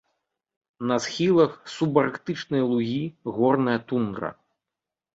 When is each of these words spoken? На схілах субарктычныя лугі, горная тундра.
На 0.91 0.97
схілах 1.07 1.53
субарктычныя 1.75 2.63
лугі, 2.75 2.99
горная 3.39 3.79
тундра. 3.89 4.37